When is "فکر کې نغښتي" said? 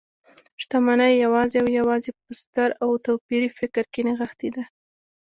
3.59-4.49